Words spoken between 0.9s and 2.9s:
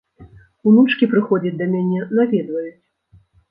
прыходзяць да мяне, наведваюць.